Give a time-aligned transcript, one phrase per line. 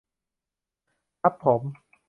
[1.21, 1.61] ฮับผม